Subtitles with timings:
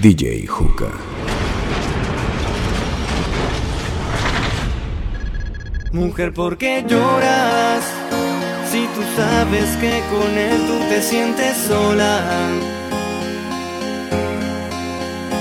[0.00, 0.86] DJ Juca.
[5.92, 7.84] Mujer, ¿por qué lloras?
[8.70, 12.22] Si tú sabes que con él tú te sientes sola.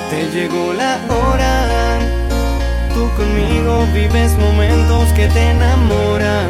[0.09, 1.99] Te llegó la hora.
[2.93, 6.49] Tú conmigo vives momentos que te enamoran.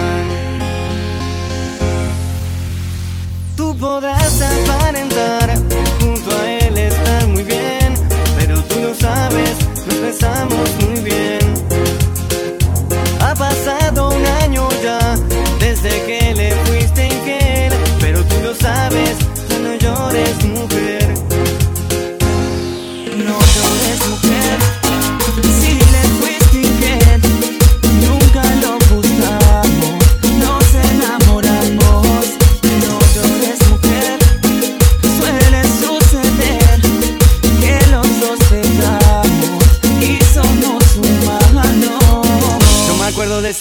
[3.56, 5.54] Tú podrás aparentar
[6.00, 7.69] junto a él estar muy bien,
[9.30, 11.40] sabes, nos besamos muy bien.
[13.22, 14.99] Ha pasado un año ya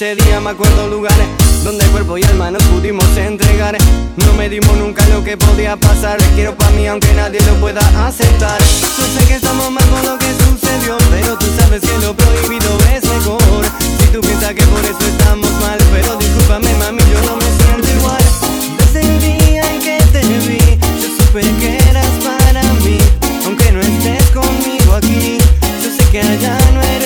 [0.00, 1.26] ese día, me acuerdo lugares
[1.64, 3.76] donde cuerpo y alma nos pudimos entregar.
[4.14, 6.18] No medimos nunca lo que podía pasar.
[6.36, 8.60] Quiero pa' mí aunque nadie lo pueda aceptar.
[8.60, 12.78] Yo sé que estamos mal con lo que sucedió, pero tú sabes que lo prohibido
[12.94, 13.64] es mejor.
[13.98, 17.88] Si tú piensas que por eso estamos mal, pero discúlpame mami, yo no me siento
[17.98, 18.24] igual.
[18.78, 22.98] Desde el día en que te vi, yo supe que eras para mí,
[23.44, 25.38] aunque no estés conmigo aquí.
[25.82, 26.97] Yo sé que allá no eres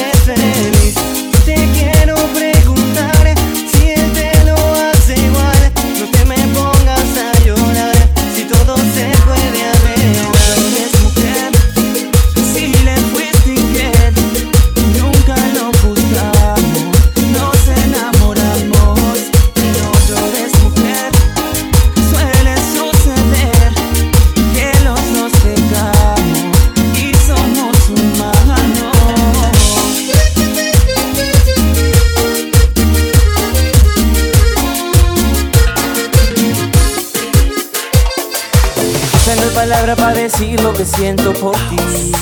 [40.83, 42.13] que siento por ti,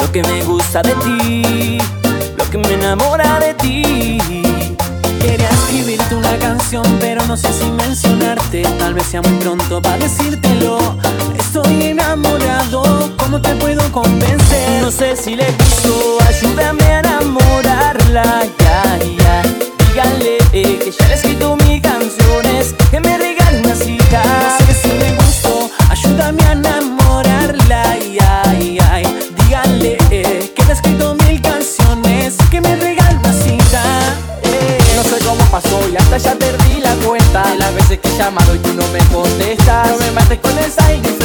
[0.00, 1.78] lo que me gusta de ti,
[2.38, 4.18] lo que me enamora de ti.
[5.20, 8.62] Quería escribirte una canción, pero no sé si mencionarte.
[8.78, 10.78] Tal vez sea muy pronto para decírtelo.
[11.38, 14.80] Estoy enamorado, ¿cómo te puedo convencer?
[14.80, 18.46] No sé si le gustó, ayúdame a enamorarla.
[18.58, 19.42] Ya, ya,
[19.86, 21.57] díganle eh, que ya le he escrito
[38.18, 39.90] llamado y tú no me contestas.
[39.90, 41.17] No me mates con esa indiferencia,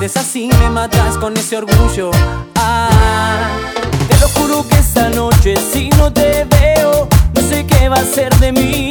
[0.00, 2.10] trates así, me matas con ese orgullo.
[2.54, 3.50] Ah,
[4.08, 8.04] te lo juro que esta noche si no te veo, no sé qué va a
[8.04, 8.89] ser de mí.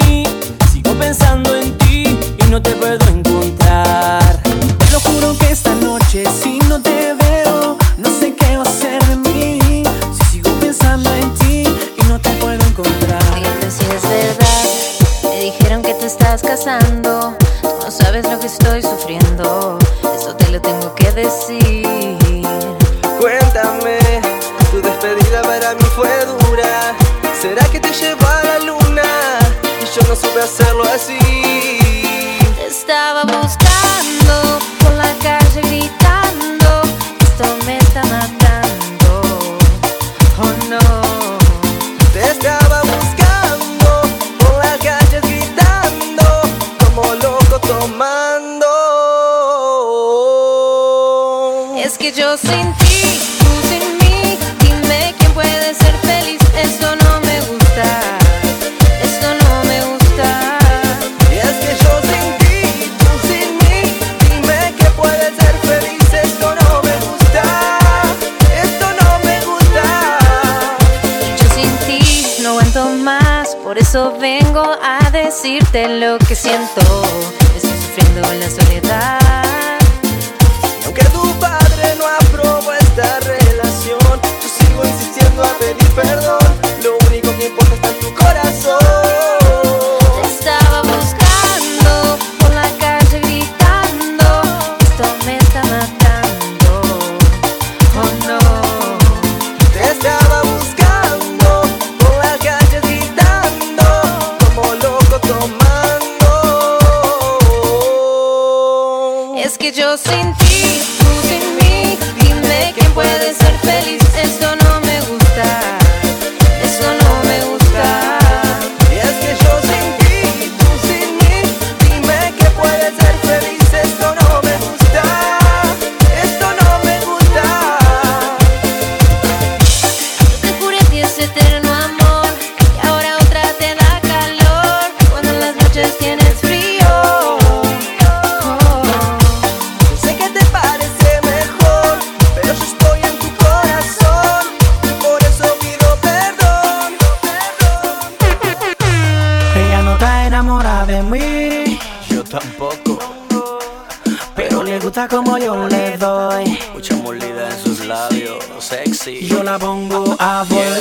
[155.00, 156.60] Gusta como yo le doy.
[156.74, 159.26] Mucha molida en sus labios, sexy.
[159.26, 160.79] Yo la pongo a volar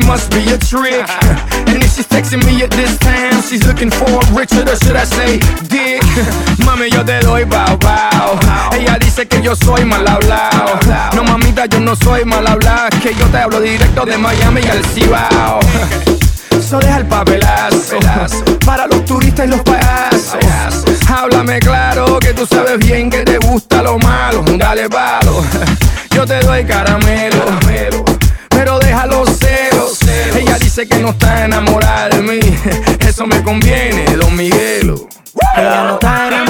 [0.00, 1.04] it must be a trick.
[1.70, 5.04] And if she's texting me at this time, she's looking for Richard, or should I
[5.04, 5.38] say
[5.68, 6.02] Dick?
[6.66, 8.38] Mami, yo te doy bow bow.
[8.72, 10.78] Ella dice que yo soy mal hablado.
[11.14, 12.88] No, mamita, yo no soy mal hablado.
[13.02, 15.60] Que yo te hablo directo de Miami al Cibao.
[16.60, 17.98] So deja el papelazo
[18.64, 20.36] para los turistas y los payasos.
[21.08, 24.44] Háblame claro que tú sabes bien que te gusta lo malo.
[24.56, 25.42] Dale palo,
[26.10, 28.09] yo te doy caramelo, celos.
[30.50, 32.40] Ella dice que no está enamorada de mí,
[33.06, 35.06] eso me conviene, Don Miguelo.
[35.56, 36.49] Ella no está enamorada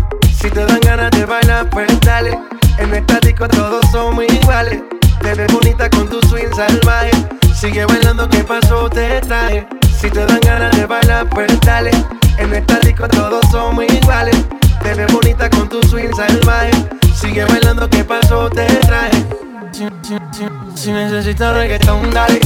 [0.41, 2.35] Si te dan ganas de bailar, pues dale.
[2.79, 4.81] En estático todos somos iguales.
[5.21, 7.11] Te ves bonita con tu swing salvaje.
[7.53, 8.89] Sigue bailando, ¿qué pasó?
[8.89, 9.67] Te traje.
[9.99, 11.91] Si te dan ganas de bailar, pues dale.
[12.39, 14.35] En estático todos somos iguales.
[14.81, 16.71] Te ves bonita con tu swing salvaje.
[17.13, 18.49] Sigue bailando, ¿qué pasó?
[18.49, 19.23] Te traje.
[19.71, 22.39] Si, si, si, si necesitas reggaetón, dale.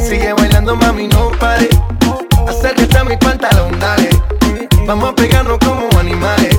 [0.00, 1.68] Sigue bailando, mami, no pare.
[2.48, 4.10] Acércate a mi pantalón, dale.
[4.84, 6.58] Vamos a pegarnos como animales.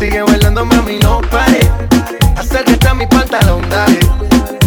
[0.00, 1.60] Sigue bailándome a mí, no pare.
[2.34, 4.00] Acércate a mi pantalón, dale.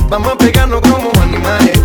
[0.08, 1.82] Vamos a pegarnos como animales.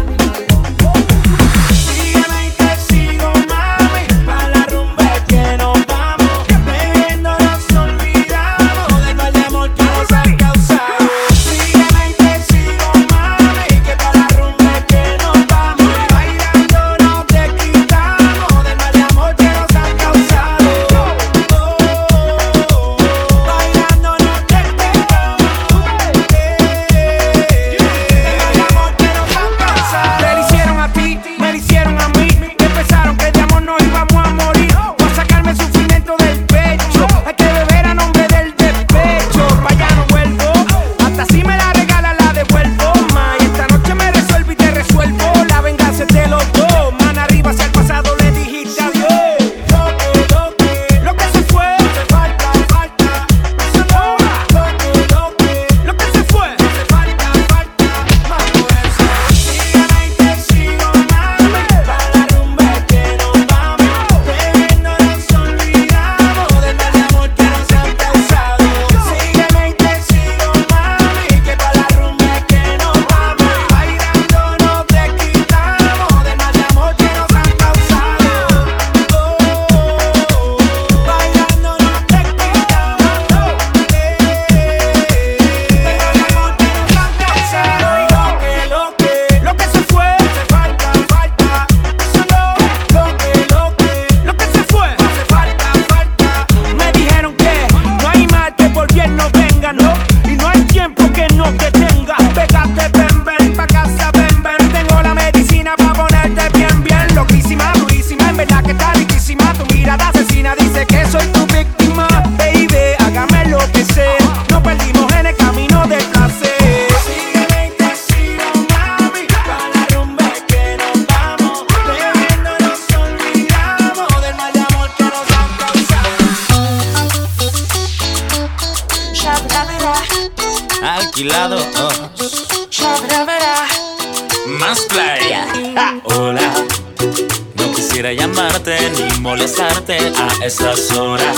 [140.42, 141.36] estas horas.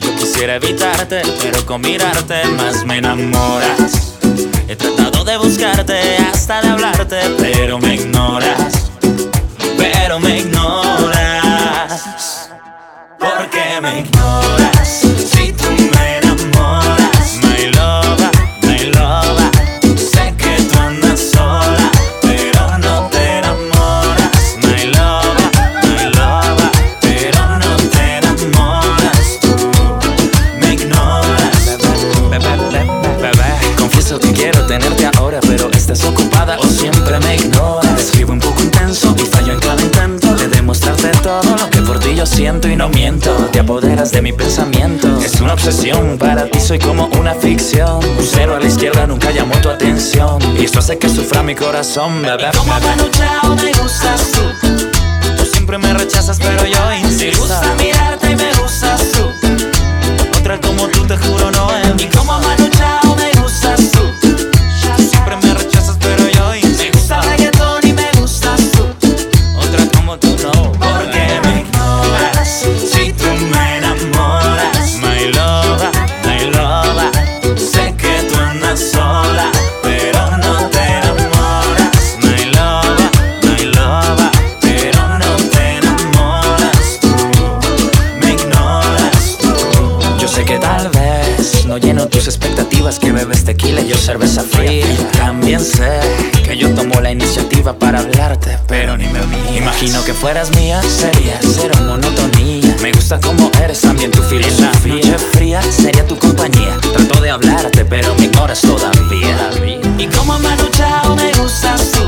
[0.00, 4.16] Yo quisiera evitarte, pero con mirarte más me enamoras.
[4.68, 8.90] He tratado de buscarte hasta de hablarte, pero me ignoras.
[9.76, 12.00] Pero me ignoras.
[13.18, 14.41] Porque me ignoras.
[43.52, 45.18] Te apoderas de mi pensamiento.
[45.18, 48.02] Es una obsesión, para ti soy como una ficción.
[48.02, 50.38] Un cero a la izquierda nunca llamó tu atención.
[50.58, 52.48] Y esto hace que sufra mi corazón, bebé.
[52.52, 54.40] ¿Y ¿Cómo cuando chao me gustas tú?
[55.36, 57.24] Tú siempre me rechazas, pero yo insisto.
[57.24, 60.38] Me gusta mirarte y me gustas tú.
[60.38, 61.91] Otra como tú, te juro, no es.
[93.92, 94.86] yo cerveza fría.
[95.12, 96.00] También sé
[96.44, 99.58] que yo tomo la iniciativa para hablarte, pero ni me vi.
[99.58, 102.74] Imagino que fueras mía, sería cero monotonía.
[102.80, 105.18] Me gusta como eres, también tu filosofía.
[105.32, 106.76] Fría sería tu compañía.
[106.94, 109.50] Trato de hablarte, pero me ignoras todavía.
[109.98, 112.00] Y como me luchado, me gustas tú.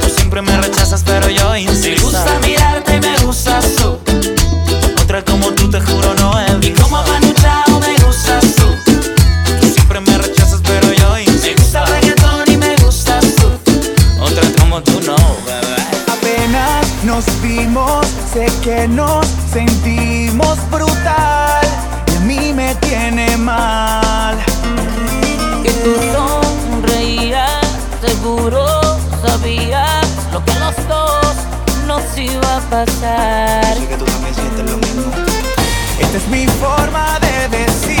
[0.00, 1.88] Tú siempre me rechazas, pero yo insisto.
[1.88, 3.98] Me gusta mirarte y me gustas tú.
[5.02, 6.14] Otra como tú, te juro,
[18.36, 21.64] Sé que nos sentimos brutal
[22.12, 24.36] y a mí me tiene mal.
[25.62, 27.62] Que tú sonreías,
[28.02, 28.66] seguro
[29.26, 31.34] sabías lo que a los dos
[31.86, 33.74] nos iba a pasar.
[33.74, 35.12] Yo sé que tú también sientes lo mismo.
[35.98, 37.95] Esta es mi forma de decir.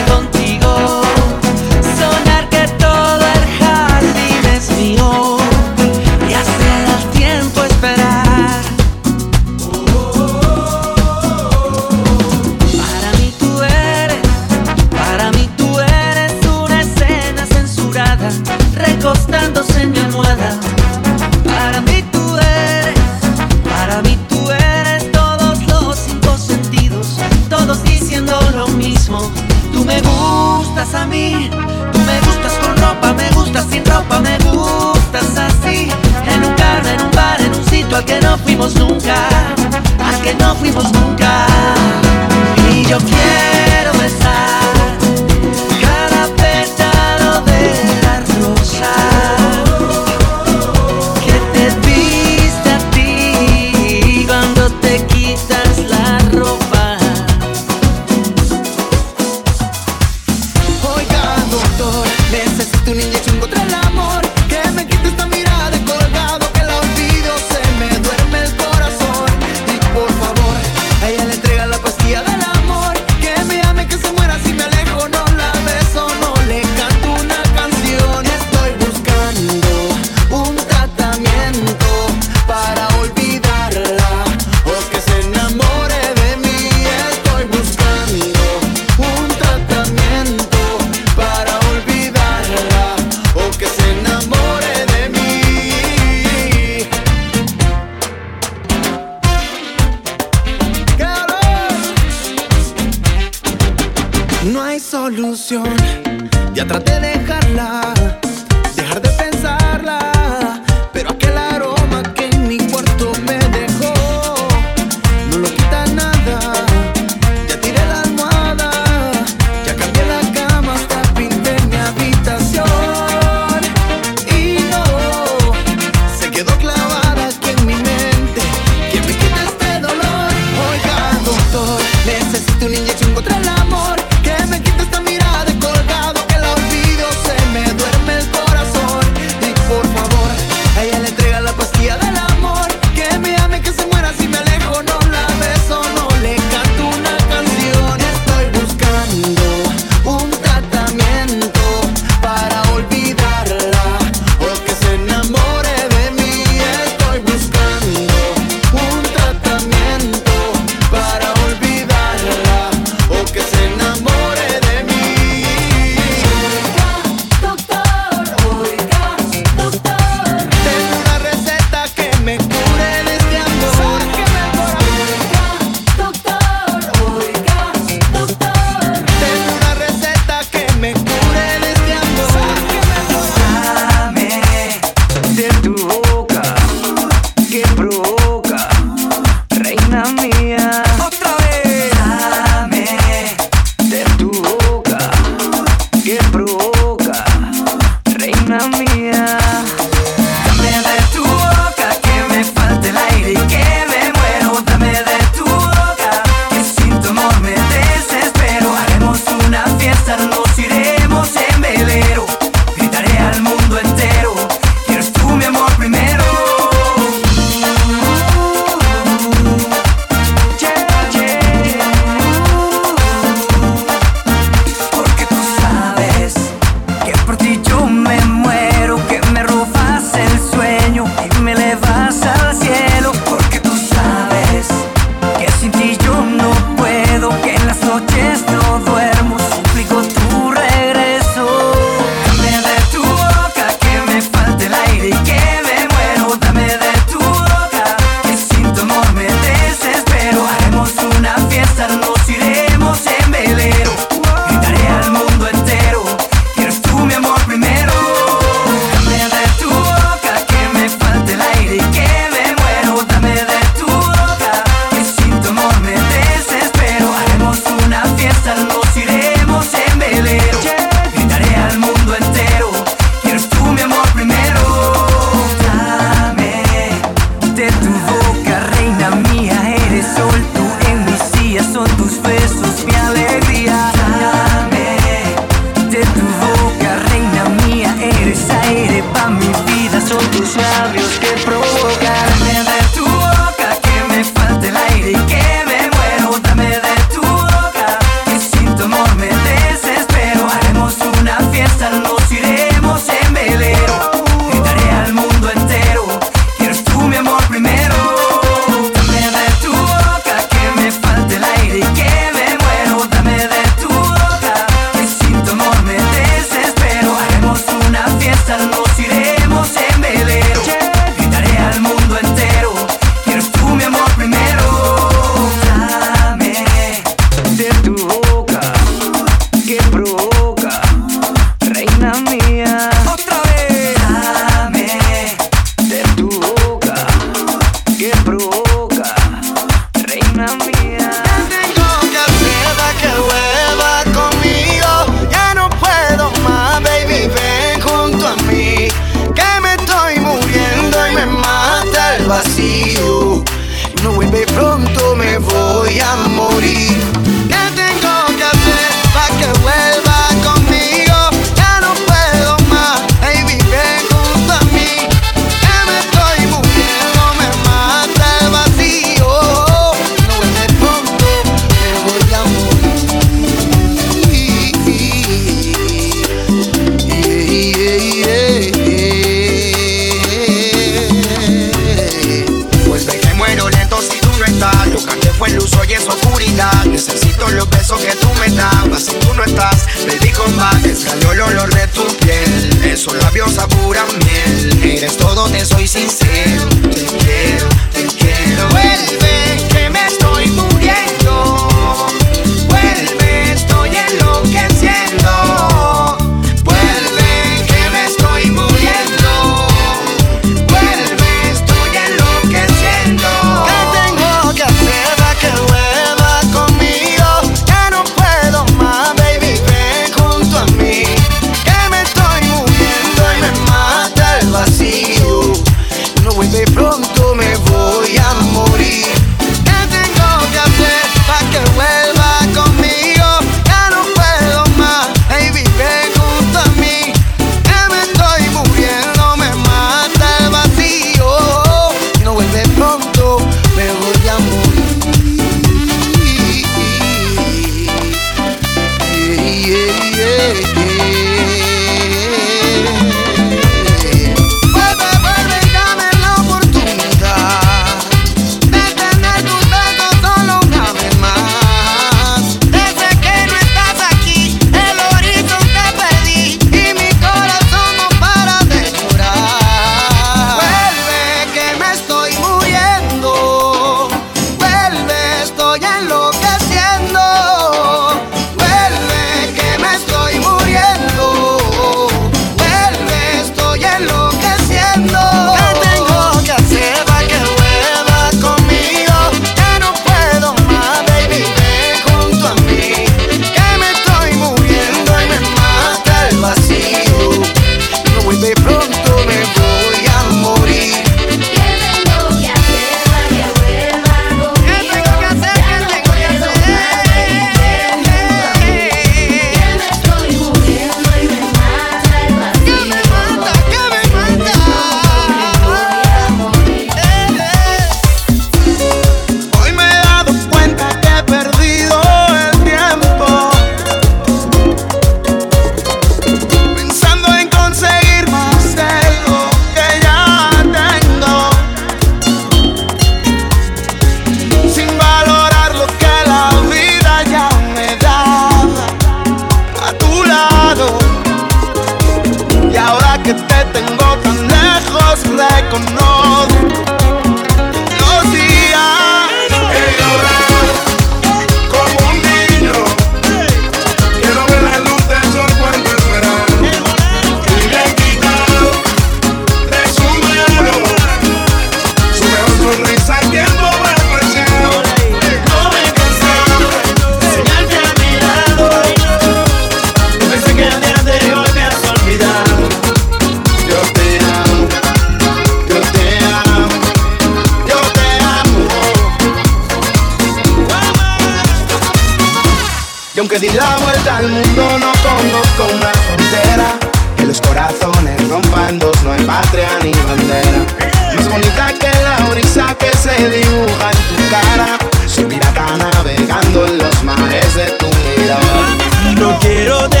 [593.71, 594.77] en tu cara.
[595.07, 598.77] Soy pirata navegando en los mares de tu mirada.
[599.17, 600.00] No quiero de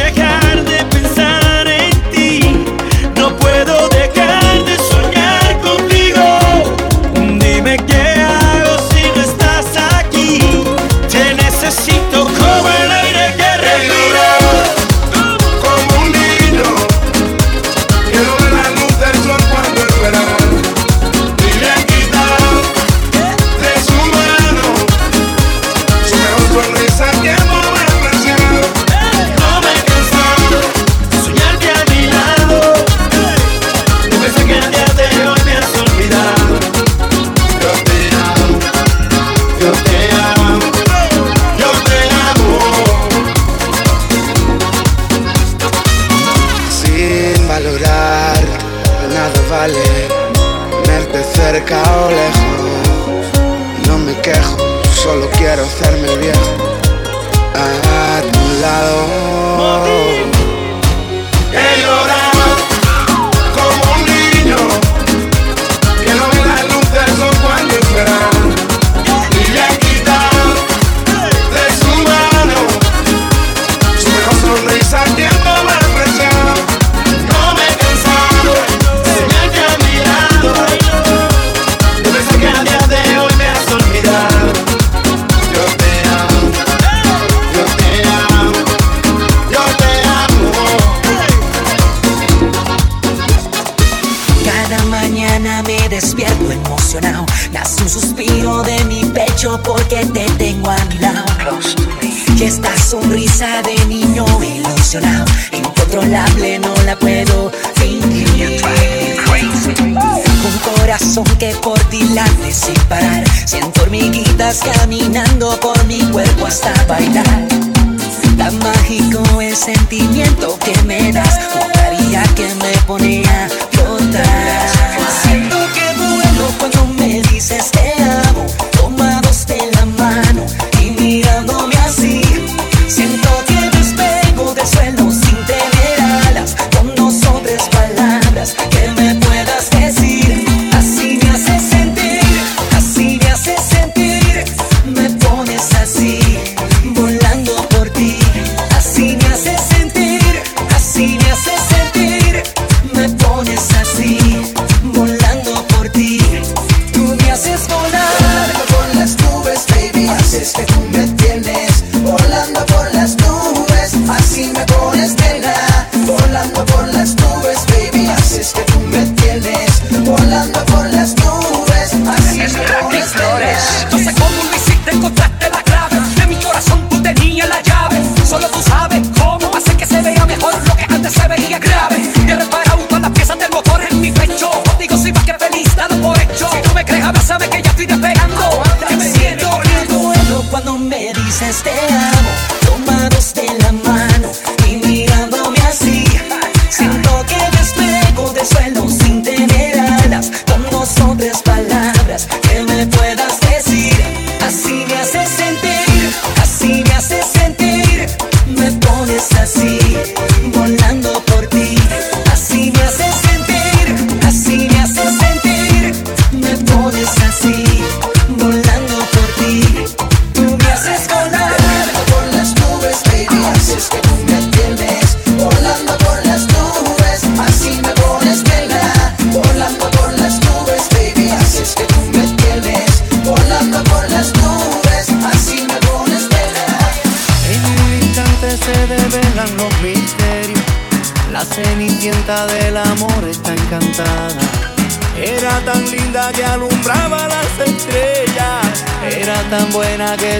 [187.81, 188.63] estoy de pecando,
[188.97, 192.20] me siento en duelo cuando me dices te amo.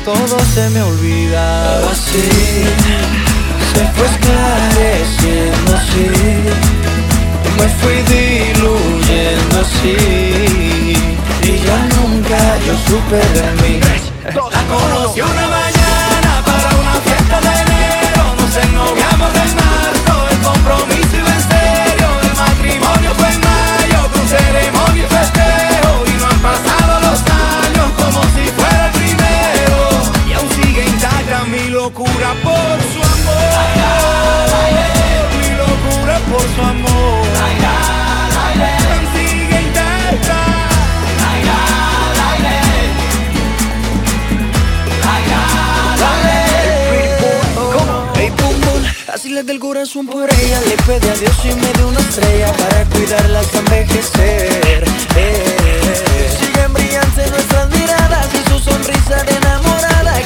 [0.04, 2.30] todo se me olvidaba así
[3.74, 6.08] Se fue esclareciendo así
[7.58, 9.96] Me fui diluyendo así.
[11.44, 13.80] Y ya nunca yo supe de mí.
[14.24, 18.24] La conocí una mañana para una fiesta de enero.
[18.40, 19.61] Nos ennoviamos de
[31.84, 33.52] locura por su amor.
[33.62, 33.74] ay,
[35.38, 37.26] Mi locura por su amor.
[39.14, 40.40] Sigue intacta.
[49.14, 52.54] Así le del corazón por ella, le pide a Dios y me dio una estrella
[52.54, 54.84] para cuidarla hasta envejecer.
[55.16, 56.38] Eh.
[56.40, 59.81] Siguen brillantes nuestras miradas y su sonrisa de enamorado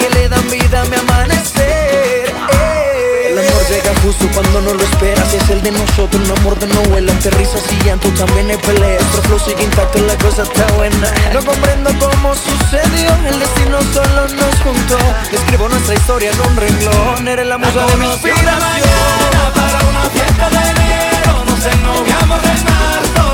[0.10, 2.34] le dan vida a mi amanecer.
[2.52, 3.28] Eh.
[3.30, 5.34] El amor llega justo cuando no lo esperas.
[5.34, 7.12] Es el de nosotros, un amor de novela.
[7.12, 9.02] Entre risas y llanto también hay peleas.
[9.02, 11.12] Nuestro flow sigue intacto, la cosa está buena.
[11.34, 13.10] No comprendo cómo sucedió.
[13.28, 14.98] El destino solo nos juntó.
[15.32, 17.28] Escribo nuestra historia en un renglón.
[17.28, 18.54] Eres la musa de mi inspiración.
[19.54, 23.25] Para una fiesta de enero, nos de.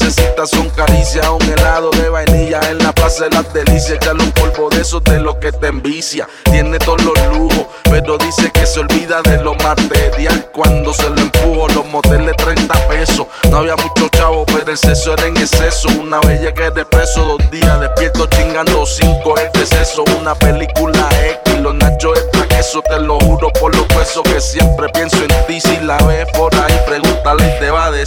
[0.00, 3.90] necesitas son caricias, un helado de vainilla en la plaza de las delicias.
[3.90, 6.28] Echarle un polvo de esos de lo que te envicia.
[6.44, 10.50] Tiene todos los lujos, pero dice que se olvida de lo material.
[10.52, 13.26] Cuando se lo empujo, los moteles 30 pesos.
[13.50, 15.88] No había mucho chavo, pero el sexo era en exceso.
[16.00, 20.04] Una bella que de preso, dos días despierto chingando cinco el deceso.
[20.20, 21.08] Una película
[21.44, 22.82] X, los nachos extra queso.
[22.82, 25.60] Te lo juro por los huesos que siempre pienso en ti.
[25.60, 27.07] Si la ves por ahí, pregunta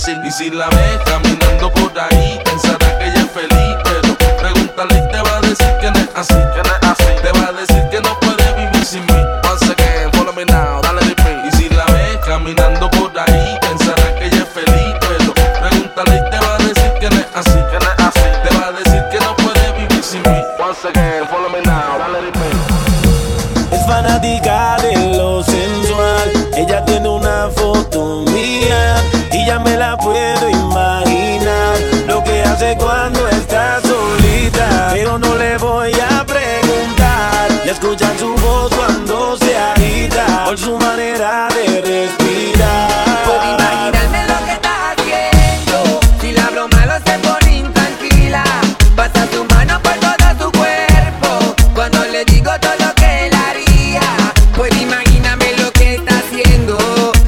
[0.02, 0.18] decir.
[0.26, 5.12] Y si la ves caminando por ahí, pensará que ella es feliz, pero pregúntale y
[5.12, 7.22] te va a decir que no es así, que no es así.
[7.22, 7.51] Te va
[41.32, 42.89] manera de respirar.
[43.25, 45.99] Puedo imaginarme lo que está haciendo.
[46.19, 48.43] Si le hablo malo se pone intranquila.
[48.95, 51.55] Pasa su mano por todo su cuerpo.
[51.73, 54.01] Cuando le digo todo lo que él haría.
[54.55, 56.77] Puedo imaginarme lo que está haciendo.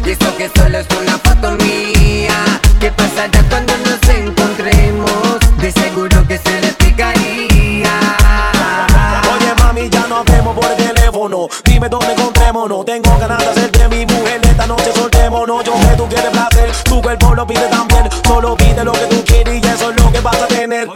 [0.05, 2.35] Y eso que solo es una foto mía.
[2.79, 5.39] ¿Qué pasará cuando nos encontremos?
[5.59, 7.93] De seguro que se le explicaría.
[9.33, 12.22] Oye mami, ya no hablemos por teléfono Dime dónde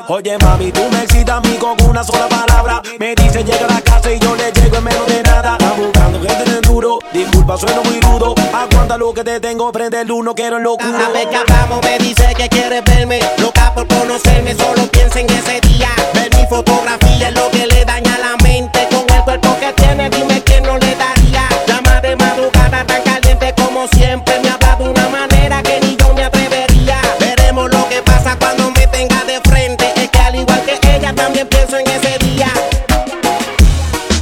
[0.09, 2.81] Oye mami, tú me excitas a mí con una sola palabra.
[2.97, 5.57] Me dice llega a la casa y yo le llego en menos de nada.
[5.59, 8.33] Está buscando gente en el duro Disculpa, sueno muy rudo.
[8.53, 11.97] Aguanta lo que te tengo Prende el uno, quiero locura Cada vez que hablamos me
[11.99, 13.19] dice que quiere verme.
[13.39, 15.89] Loca por conocerme, solo piensa en ese día.
[16.13, 18.86] Ver mi fotografía es lo que le daña la mente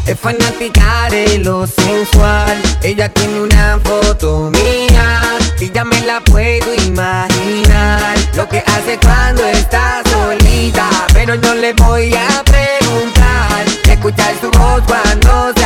[0.05, 2.61] Es fanática de lo sensual.
[2.83, 5.21] Ella tiene una foto mía
[5.59, 8.15] y ya me la puedo imaginar.
[8.35, 13.65] Lo que hace cuando está solita, pero no le voy a preguntar.
[13.89, 15.65] Escuchar su voz cuando se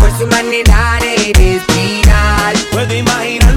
[0.00, 2.54] por su manera de respirar.
[2.70, 3.51] Puedo imaginarme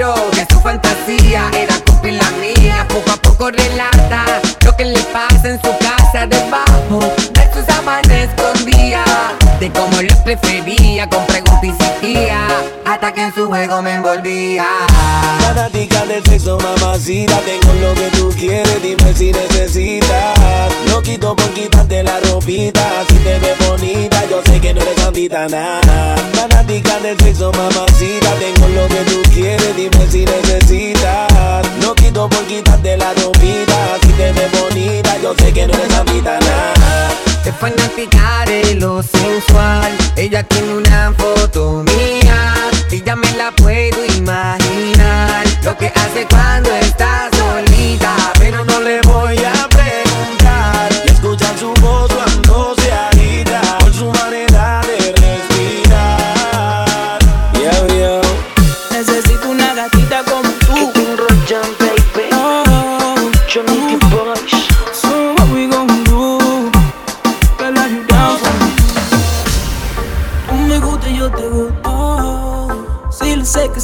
[0.00, 4.24] fierro, que su fantasía era cumplir la mía, poco a poco relata
[4.64, 7.00] lo que le pasa en su casa debajo
[7.32, 9.04] de sus sábana escondía,
[9.58, 10.89] de cómo lo prefería,
[13.00, 14.66] hasta que en su juego me envolvía.
[15.40, 20.38] Fanática del sexo, mamacita Tengo lo que tú quieres, dime si necesitas
[20.86, 24.94] No quito por quitarte la ropita Si te ves bonita, yo sé que no eres
[24.96, 31.94] santita nada Fanática del sexo, mamacita Tengo lo que tú quieres, dime si necesitas No
[31.94, 36.38] quito por quitarte la ropita Si te ves bonita, yo sé que no eres santita
[36.38, 37.10] nada
[37.44, 39.96] Es fanática de lo sensual.
[40.16, 45.46] Ella tiene una foto mía y ya me la puedo imaginar.
[45.62, 47.09] Lo que hace cuando está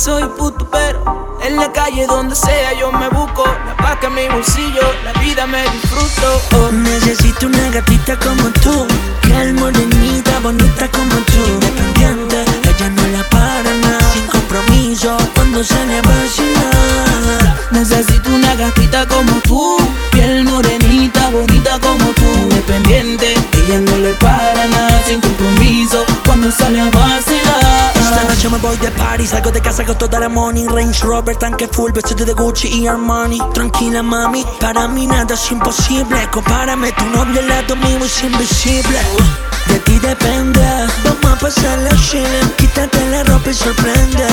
[0.06, 3.44] soy puto, pero en la calle donde sea yo me busco.
[3.66, 6.28] La vaca en mi bolsillo, la vida me disfruto.
[6.54, 8.86] Oh, Necesito una gatita como tú,
[9.22, 15.98] que morenita, bonita como tú, independiente, ella no la para nada, sin compromiso, cuando sale
[15.98, 17.56] a vacilar.
[17.72, 19.76] Necesito una gatita como tú,
[20.12, 23.34] piel morenita, bonita como tú, independiente.
[23.58, 27.85] Ella no le para nada, sin compromiso, cuando sale a vacilar.
[28.08, 30.64] Esta noche me voy de party, salgo de casa con toda la money.
[30.68, 33.40] Range Rover, tanque full, vestido de Gucci y Armani.
[33.52, 36.16] Tranquila mami, para mí nada es imposible.
[36.30, 38.98] Compárame, tu novio al lado mío es invisible.
[39.66, 40.64] De ti depende,
[41.02, 42.40] vamos a pasarla chile.
[42.56, 44.26] Quítate la ropa y sorprende.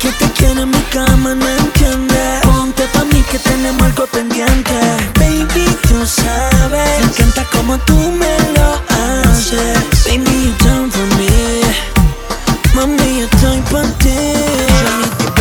[0.00, 2.40] Que te quiero en mi cama, no entiende.
[2.42, 4.74] Ponte pa' mí que tenemos algo pendiente.
[5.20, 10.04] Baby, tú sabes Me encanta como tú me lo haces.
[10.04, 11.83] Baby, you done for me
[12.74, 14.10] Mami, yo estoy para ti.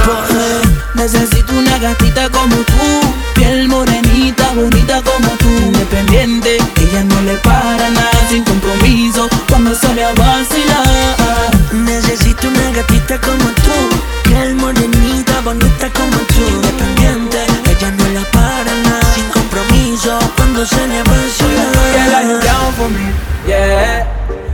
[0.05, 0.61] Yo.
[0.95, 3.01] Necesito una gatita como tú.
[3.33, 5.49] Piel morenita, bonita como tú.
[5.49, 8.27] Independiente, ella no le para nada.
[8.29, 11.51] Sin compromiso, cuando sale a vacilar.
[11.71, 13.77] Necesito una gatita como tú.
[14.23, 16.45] Piel morenita, bonita como tú.
[16.47, 19.13] Independiente, ella no le para nada.
[19.15, 21.73] Sin compromiso, cuando sale a vacilar.
[21.95, 23.11] Yeah, are you down for me?
[23.47, 24.07] Yeah.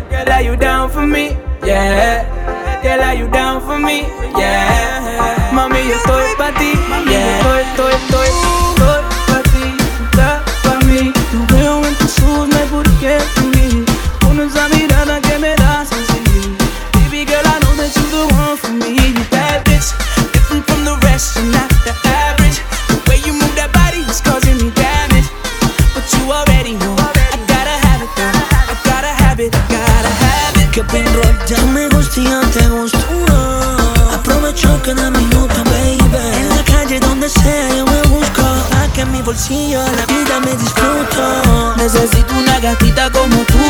[0.10, 1.38] Yeah, are you down for me?
[1.66, 2.39] Yeah.
[3.90, 4.06] Me?
[4.38, 5.50] Yeah.
[5.52, 6.78] Mami, yo estoy pa' ti.
[7.10, 7.40] Yeah.
[7.40, 9.02] Estoy, estoy, estoy, estoy.
[13.36, 13.86] Tú mí.
[14.22, 16.22] Con esa mirada que me das así.
[16.94, 18.94] Baby girl, I know that you're the one for me.
[19.18, 19.90] You bad bitch,
[20.34, 21.94] different from the rest, you're not the
[22.28, 22.62] average.
[22.90, 25.30] The way you move that body is causing me damage.
[25.96, 27.10] But you already know I
[27.50, 27.76] gotta.
[28.70, 29.12] I gotta
[29.68, 30.00] gotta.
[31.50, 32.22] Que me gusta
[34.96, 36.00] cada minuto, baby.
[36.34, 38.42] En la calle donde sea yo me busco.
[38.72, 41.76] Pa' que en mi bolsillo la vida me disfruto.
[41.78, 43.66] Necesito una gatita como tú,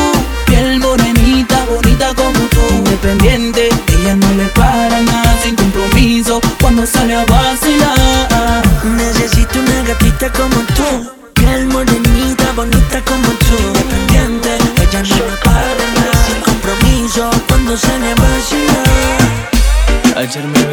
[0.46, 3.68] piel morenita, bonita como tú, independiente.
[3.88, 8.62] Ella no le para nada sin compromiso cuando sale a vacilar.
[8.96, 10.88] Necesito una gatita como tú.
[11.34, 13.56] Piel morenita, bonita como tú.
[13.58, 18.59] Independiente, ella no me para nada sin compromiso cuando sale a vacilar.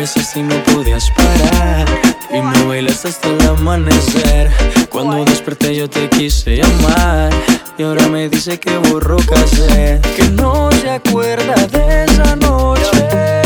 [0.07, 1.85] Besaste y no podías parar.
[2.31, 4.49] Y me bailaste hasta el amanecer.
[4.89, 7.33] Cuando desperté yo te quise llamar.
[7.77, 13.41] Y ahora me dice que borró casé Que no se acuerda de esa noche.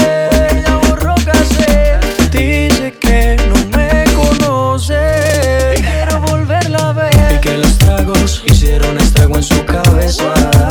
[0.63, 1.97] Ya borró casé
[2.31, 5.73] Dice que no me conoce.
[5.77, 7.37] Y quiero volverla a ver.
[7.37, 10.70] Y que los tragos hicieron estrago en su cabeza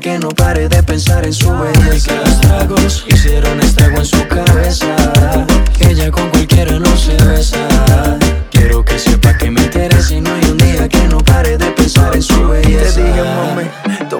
[0.00, 2.12] que no pare de pensar en su belleza.
[2.14, 4.86] Los tragos hicieron estrago en su cabeza.
[5.78, 7.58] Ella con cualquiera no se besa.
[8.50, 11.66] Quiero que sepa que me interesa y no hay un día que no pare de
[11.72, 12.94] pensar en su belleza.
[12.96, 13.22] Te dije,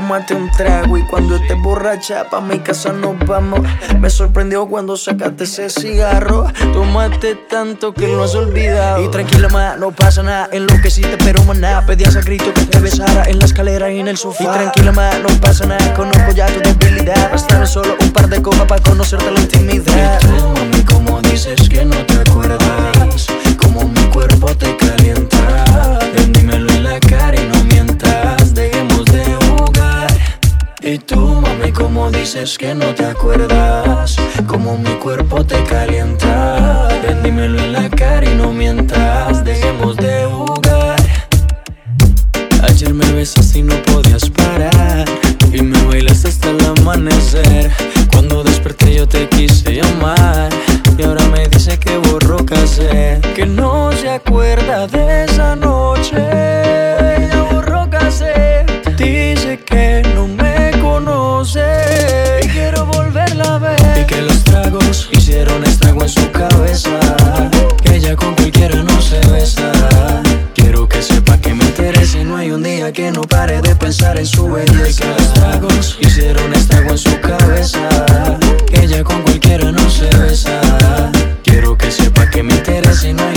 [0.05, 3.61] tómate un trago y cuando estés borracha pa' mi casa nos vamos.
[3.99, 6.47] Me sorprendió cuando sacaste ese cigarro.
[6.75, 9.03] Tomaste tanto que lo has olvidado.
[9.03, 10.51] Y tranquila, ma, no pasa nada.
[10.53, 11.87] En lo que sí te pero maná.
[11.87, 14.45] Pedías a grito que te besara en la escalera y en el sofá.
[14.45, 15.95] Y tranquila, ma, no pasa nada.
[15.95, 17.31] Conozco ya tu debilidad.
[17.33, 20.21] Bastame solo un par de copas para conocerte la intimidad.
[20.79, 23.27] Y como dices que no te acuerdas
[23.57, 26.04] Como mi cuerpo te calienta
[30.87, 34.17] Y tú, mami, como dices que no te acuerdas
[34.47, 40.97] Como mi cuerpo te calienta Ven, en la cara y no mientas Dejemos de jugar.
[42.65, 45.07] Ayer me besaste y no podías parar
[45.51, 47.71] Y me bailaste hasta el amanecer.
[48.13, 50.51] Cuando desperté yo te quise llamar
[50.99, 56.13] Y ahora me dice que borró casé Que no se acuerda de esa noche.
[57.33, 58.67] Ya borró casé
[58.99, 60.44] Dice que no me
[61.47, 66.99] Y quiero volverla a ver Y que los tragos hicieron estrago en su cabeza
[67.83, 69.71] Que ella con cualquiera no se besa
[70.55, 73.77] Quiero que sepa que me interesa y no hay un día que no pare de
[73.77, 74.89] pensar en su belleza.
[74.89, 77.79] Y que los tragos hicieron estrago en su cabeza.
[78.67, 80.61] Que ella con cualquiera no se besa.
[81.43, 83.34] Quiero que sepa que me interesa y no hay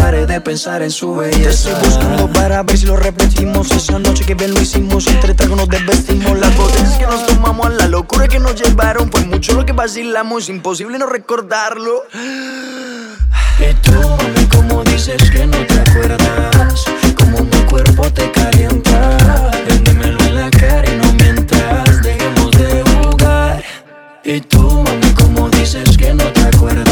[0.00, 1.78] pare de pensar en su Te estoy belleza.
[1.84, 3.70] buscando para ver si lo repetimos.
[3.70, 6.38] Esa noche que bien lo hicimos Entre tragos nos desvestimos.
[6.38, 9.10] Las botellas que nos tomamos A la locura que nos llevaron.
[9.10, 12.04] Por mucho lo que vacilamos Imposible no recordarlo.
[13.58, 16.84] Y tú, mami, como dices que no te acuerdas
[17.18, 19.18] Como mi cuerpo te calienta
[19.68, 23.62] Ven, dímelo en la cara y no mientas Dejemos de jugar.
[24.24, 26.89] Y tú, mami, como dices que no te acuerdas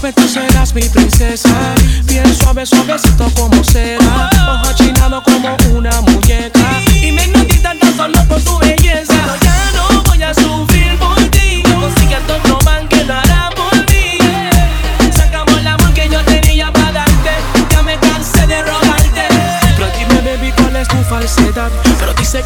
[0.00, 1.74] Siempre tú serás mi princesa.
[2.04, 4.30] Bien suave, suavecito como será.
[4.62, 6.80] Ojo chinado como una muñeca.
[7.02, 9.07] Y me notita tan solo por tu belleza.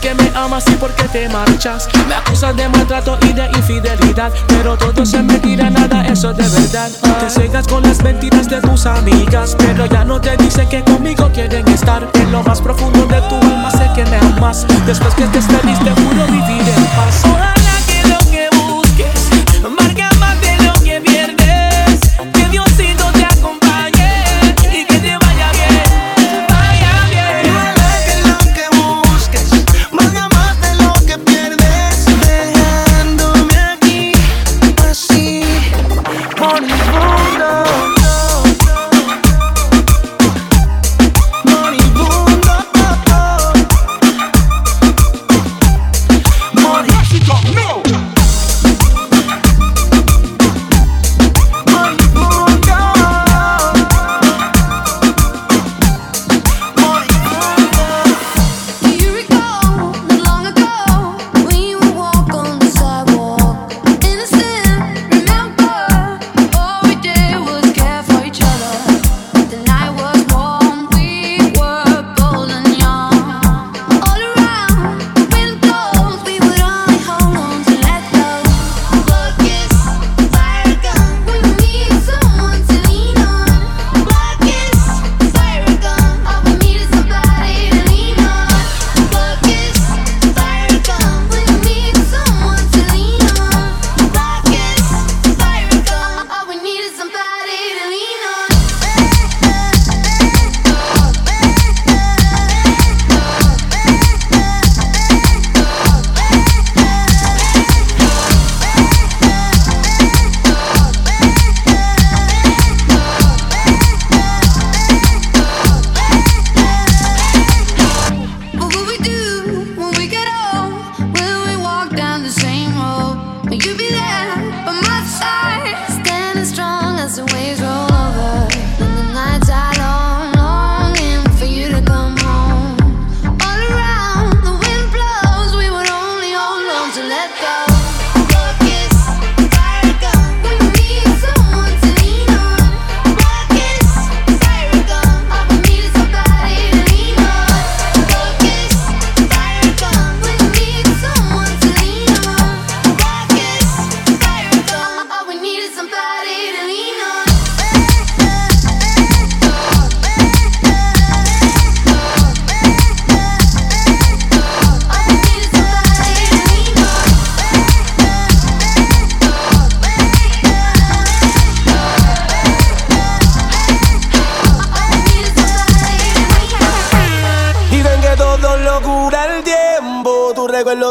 [0.00, 1.88] Que me amas y por qué te marchas.
[2.08, 6.36] Me acusan de maltrato y de infidelidad, pero todo se me tira nada, eso es
[6.36, 6.90] de verdad.
[7.20, 11.28] Te cegas con las mentiras de tus amigas, pero ya no te dicen que conmigo
[11.32, 12.08] quieren estar.
[12.14, 14.66] En lo más profundo de tu alma sé que me amas.
[14.86, 17.61] Después que estés feliz te juro vivir en paz.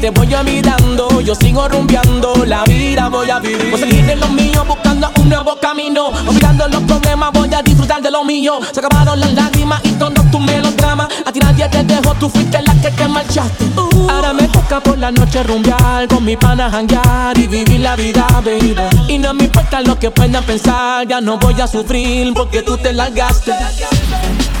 [0.00, 3.70] Te voy mirando, yo sigo rumbeando, la vida voy a vivir.
[3.70, 6.08] Voy a seguir en lo mío, buscando un nuevo camino.
[6.26, 8.60] Olvidando los problemas, voy a disfrutar de lo mío.
[8.72, 11.08] Se acabaron las lágrimas y todos tus melodramas.
[11.26, 13.64] A ti nadie te dejó, tú fuiste la que te marchaste.
[14.08, 18.26] Ahora me toca por la noche rumbear, con mi pana janguear y vivir la vida,
[18.44, 18.74] baby.
[19.08, 22.76] Y no me importa lo que puedan pensar, ya no voy a sufrir porque tú
[22.76, 23.52] te largaste.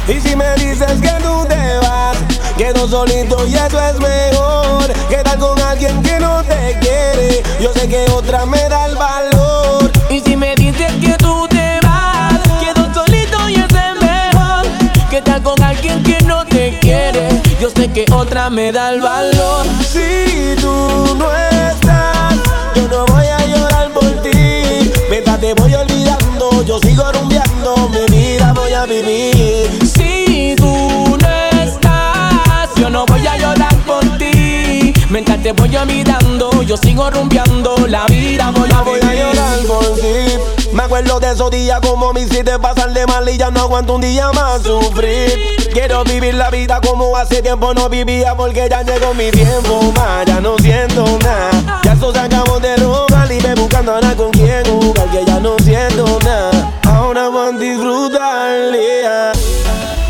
[0.08, 2.16] Y si me dices que tú te vas,
[2.56, 4.92] quedo solito y eso es mejor.
[5.08, 6.49] Quedar con alguien que no te
[6.80, 9.90] quiere, yo sé que otra me da el valor.
[10.10, 14.66] Y si me dices que tú te vas, quedo solito y es mejor.
[15.10, 17.28] Que estar con alguien que no te quiere,
[17.60, 19.66] yo sé que otra me da el valor.
[19.92, 22.34] Si tú no estás,
[22.74, 24.90] yo no voy a llorar por ti.
[25.08, 29.68] Mientras te voy olvidando, yo sigo rumbeando, mi vida voy a vivir.
[29.86, 31.28] Si tú no
[31.62, 34.92] estás, yo no voy a llorar por ti.
[35.10, 36.29] Mientras te voy mirando,
[36.70, 40.38] yo sigo rumbeando, la vida voy a voy a llorar por ti.
[40.72, 43.96] Me acuerdo de esos días como me hiciste pasar de mal y ya no aguanto
[43.96, 45.36] un día más sufrir.
[45.72, 50.24] Quiero vivir la vida como hace tiempo no vivía porque ya llegó mi tiempo más.
[50.26, 51.80] Ya no siento nada.
[51.82, 55.40] Ya eso se acabó de rogar y me buscando ahora con quien jugar que ya
[55.40, 56.72] no siento nada.
[56.84, 58.52] Ahora van a disfrutar.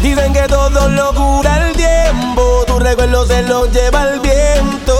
[0.02, 2.64] Dicen que todo lo cura el tiempo.
[2.66, 4.99] Tu recuerdo se lo lleva el viento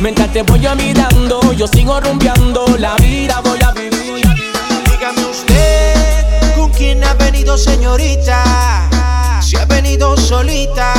[0.00, 4.24] Mientras te voy a mirando, yo sigo rumbeando, la vida voy a vivir.
[4.90, 8.88] Dígame usted, ¿con quién ha venido, señorita?
[9.40, 10.94] Si ha venido solita,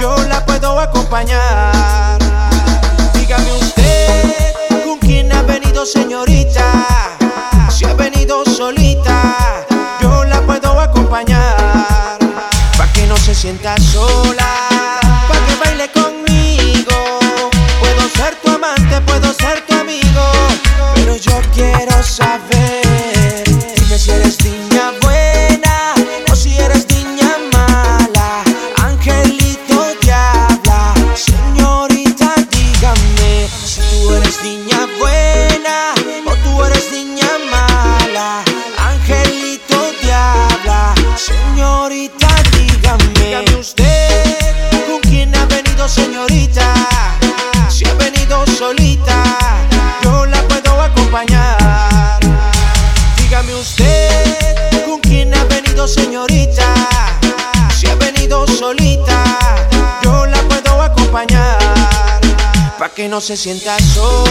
[0.00, 2.18] yo la puedo acompañar.
[3.14, 4.54] Dígame usted,
[4.84, 6.64] ¿con quién ha venido, señorita?
[7.70, 9.64] Si ha venido solita,
[10.02, 12.18] yo la puedo acompañar.
[12.76, 14.75] Pa' que no se sienta sola
[63.26, 64.25] se sienta solo.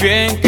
[0.00, 0.47] Bien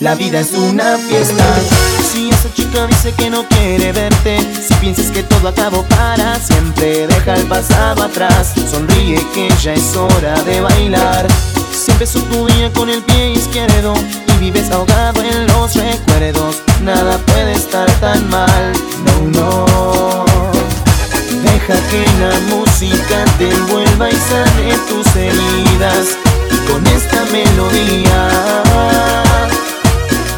[0.00, 1.44] La vida es una fiesta.
[2.12, 7.06] Si esa chica dice que no quiere verte, si piensas que todo acabó para siempre,
[7.06, 8.52] deja el pasado atrás.
[8.68, 11.28] Sonríe que ya es hora de bailar.
[11.72, 13.94] Si empezó tu día con el pie izquierdo
[14.34, 18.72] y vives ahogado en los recuerdos, nada puede estar tan mal.
[19.04, 20.24] No, no.
[21.44, 26.29] Deja que la música te envuelva y sane tus heridas.
[26.70, 28.28] Con esta melodía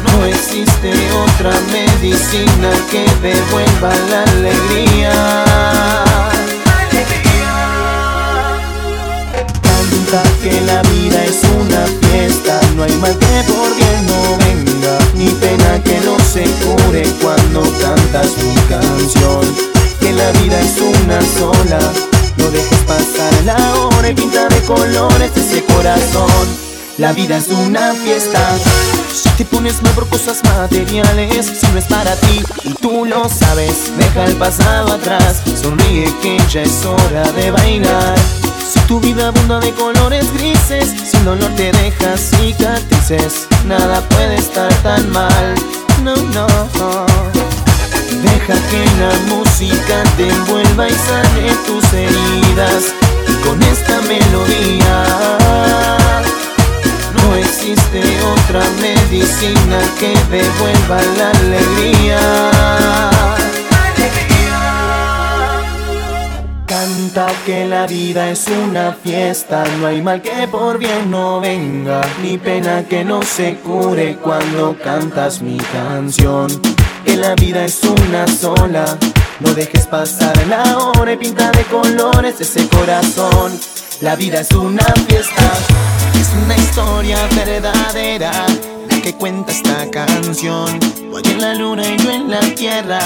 [0.03, 5.11] no existe otra medicina que devuelva la alegría.
[9.61, 14.97] Canta que la vida es una fiesta, no hay mal que por bien no venga,
[15.13, 19.73] ni pena que no se cure cuando cantas mi canción.
[19.99, 21.79] Que la vida es una sola,
[22.37, 26.47] no dejes pasar la hora y pinta de colores ese corazón.
[26.97, 28.39] La vida es una fiesta.
[29.11, 33.27] Si te pones mal por cosas materiales, si no es para ti y tú lo
[33.29, 38.15] sabes, deja el pasado atrás, sonríe que ya es hora de bailar.
[38.71, 44.71] Si tu vida abunda de colores grises, sin dolor te deja cicatrices, nada puede estar
[44.83, 45.55] tan mal.
[46.03, 47.32] No, no.
[48.23, 52.93] Deja que la música te envuelva y sane tus heridas.
[53.27, 55.03] Y con esta melodía
[57.15, 58.01] no existe
[58.33, 62.19] otra medicina que devuelva la alegría.
[66.65, 72.01] Canta que la vida es una fiesta, no hay mal que por bien no venga,
[72.21, 76.47] ni pena que no se cure cuando cantas mi canción.
[77.17, 78.97] La vida es una sola,
[79.39, 83.57] no dejes pasar la hora y pinta de colores ese corazón.
[84.01, 85.51] La vida es una fiesta,
[86.19, 88.31] es una historia verdadera,
[88.89, 90.79] la que cuenta esta canción.
[91.11, 92.99] Voy en la luna y yo en la tierra.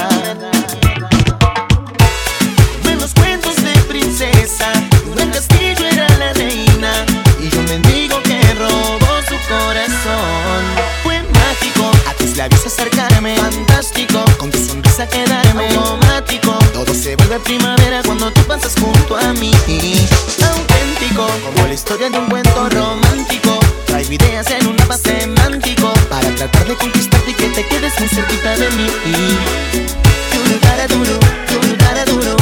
[2.84, 4.72] En los cuentos de princesa,
[5.12, 7.06] en el castillo era la reina
[7.40, 10.37] y yo mendigo que robó su corazón.
[12.68, 16.52] Acercarme, fantástico con tu sonrisa quedarme automático.
[16.74, 19.50] Todo se vuelve primavera cuando tú pasas junto a mí.
[20.44, 23.58] Auténtico como la historia de un cuento romántico.
[23.86, 28.08] Traigo ideas en un mapa semántico para tratar de conquistarte y que te quedes muy
[28.10, 28.86] cerquita de mí.
[30.32, 31.18] Duro, duro,
[31.48, 32.37] duro, duro.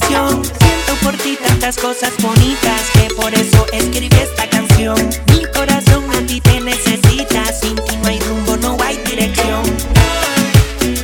[0.00, 4.96] Siento por ti tantas cosas bonitas que por eso escribí esta canción.
[5.28, 9.62] Mi corazón a ti te necesita, sin ti no hay rumbo, no hay dirección.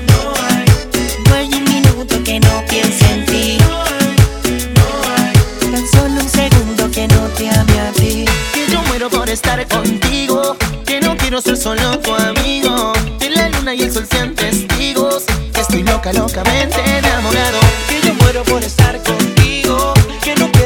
[0.08, 0.64] No hay,
[1.28, 3.58] no hay un minuto que no piense en ti.
[3.60, 8.24] No hay, No hay, tan solo un segundo que no te ame a ti.
[8.52, 12.92] Que yo muero por estar contigo, que no quiero ser solo tu amigo.
[13.20, 17.60] Que la luna y el sol sean testigos, que estoy loca, locamente enamorado.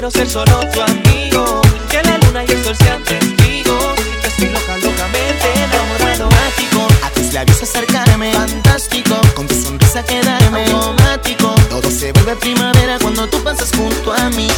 [0.05, 1.63] quiero ser solo tu amigo.
[1.91, 3.95] Que la luna y el sol sean testigos.
[4.21, 6.29] Que estoy loca, locamente enamorado.
[6.31, 8.33] Mágico, a tus labios acercarme.
[8.33, 10.67] Fantástico, con tu sonrisa quedarme.
[10.67, 14.49] Automático, todo se vuelve primavera cuando tú pasas junto a mí.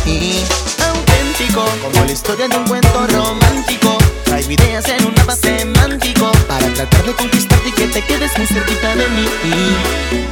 [0.84, 3.98] Auténtico, como la historia de un cuento romántico.
[4.24, 6.32] Traigo ideas en un mapa semántico.
[6.48, 10.25] Para tratar de conquistarte y que te quedes muy cerquita de mí.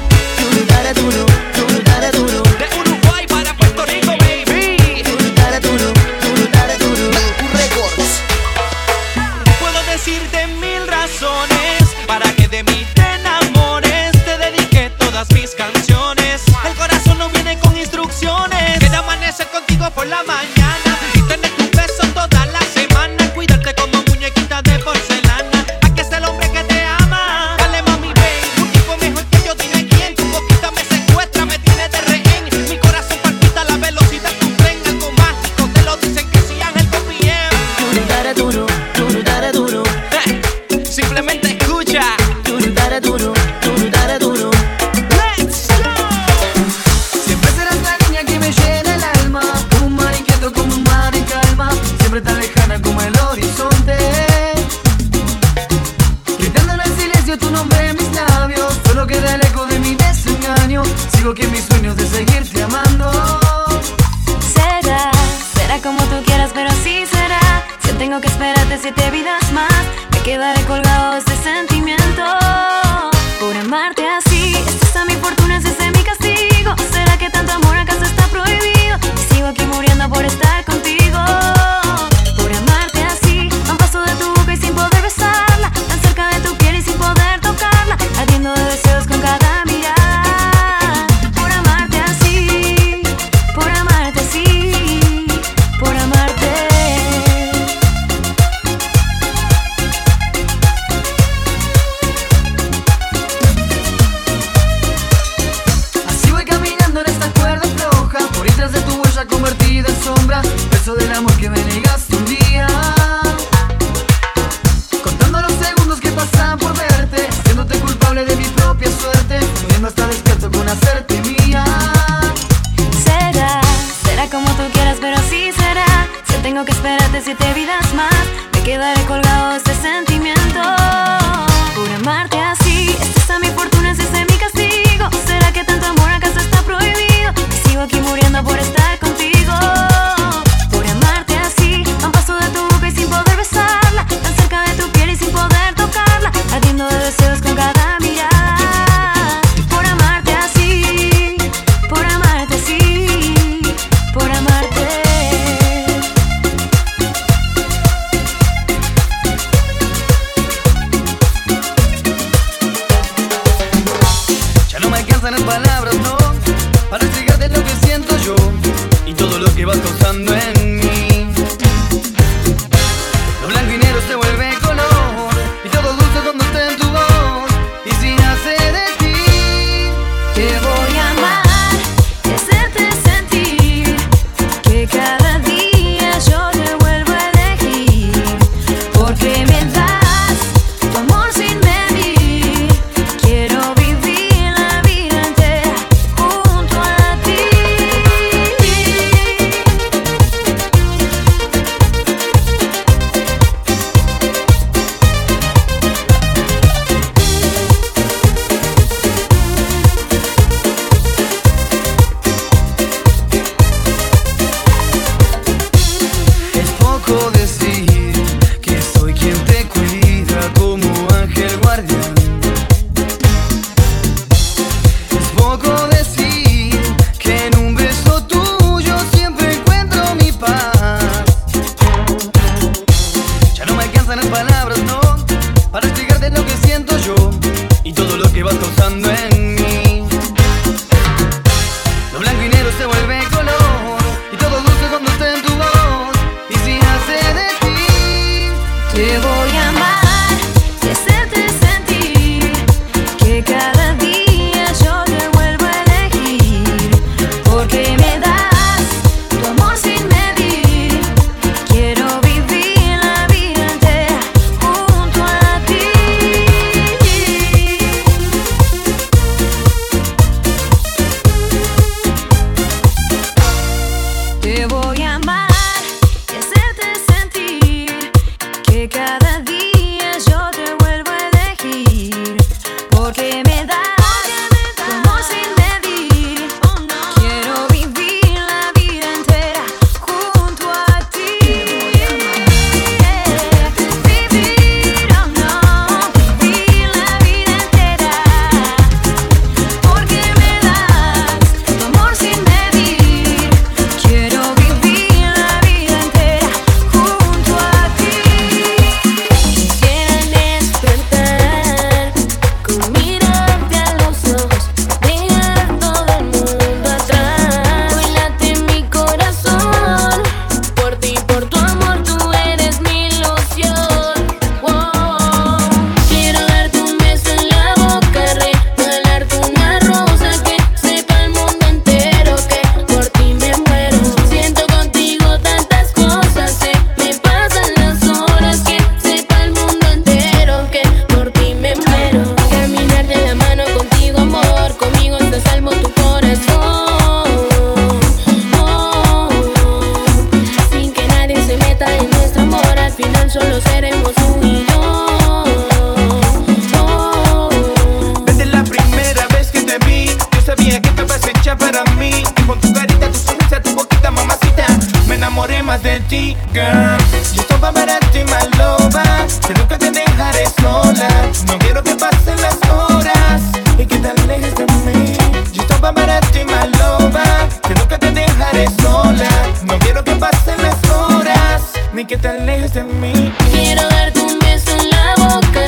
[383.52, 385.64] Quiero darte un beso en la boca,